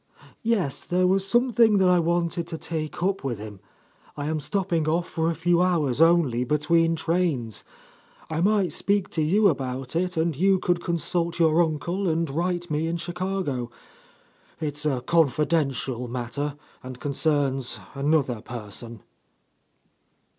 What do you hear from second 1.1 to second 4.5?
something that I wanted to take up with him. I am